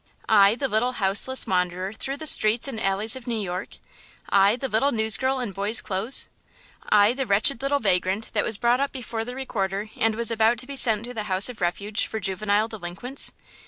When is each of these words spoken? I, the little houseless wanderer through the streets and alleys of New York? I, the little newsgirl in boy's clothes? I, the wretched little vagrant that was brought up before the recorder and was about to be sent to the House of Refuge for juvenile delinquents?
I, 0.27 0.55
the 0.55 0.67
little 0.67 0.93
houseless 0.93 1.45
wanderer 1.45 1.93
through 1.93 2.17
the 2.17 2.25
streets 2.25 2.67
and 2.67 2.81
alleys 2.81 3.15
of 3.15 3.27
New 3.27 3.39
York? 3.39 3.77
I, 4.29 4.55
the 4.55 4.67
little 4.67 4.91
newsgirl 4.91 5.39
in 5.41 5.51
boy's 5.51 5.79
clothes? 5.79 6.27
I, 6.89 7.13
the 7.13 7.27
wretched 7.27 7.61
little 7.61 7.77
vagrant 7.77 8.33
that 8.33 8.43
was 8.43 8.57
brought 8.57 8.79
up 8.79 8.91
before 8.91 9.23
the 9.23 9.35
recorder 9.35 9.91
and 9.95 10.15
was 10.15 10.31
about 10.31 10.57
to 10.57 10.65
be 10.65 10.75
sent 10.75 11.05
to 11.05 11.13
the 11.13 11.25
House 11.29 11.49
of 11.49 11.61
Refuge 11.61 12.07
for 12.07 12.19
juvenile 12.19 12.67
delinquents? 12.67 13.31